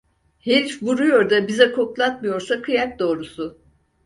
Herif 0.39 0.83
vuruyor 0.83 1.29
da, 1.29 1.47
bize 1.47 1.71
koklatmıyorsa 1.71 2.61
kıyak 2.61 2.99
doğrusu. 2.99 3.61